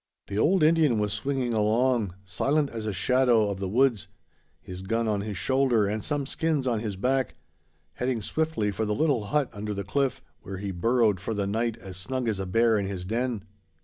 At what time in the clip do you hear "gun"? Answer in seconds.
4.81-5.07